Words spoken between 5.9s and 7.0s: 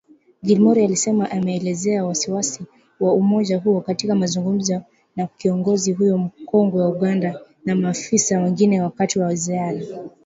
huyo mkongwe wa